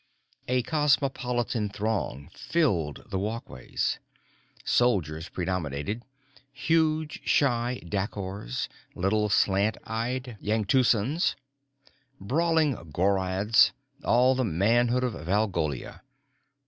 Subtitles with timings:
[0.47, 3.99] A cosmopolitan throng filled the walkways.
[4.65, 6.01] Soldiers predominated
[6.51, 11.35] huge, shy Dacors, little slant eyed Yangtusans,
[12.19, 16.01] brawling Gorrads, all the manhood of Valgolia.